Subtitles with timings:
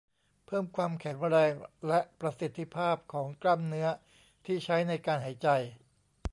[0.45, 1.53] เพิ่มความแข็งแรง
[1.87, 3.87] และประสิทธิภาพของกล้ามเนื้อ
[4.45, 5.49] ที่ใช้ในการหายใจ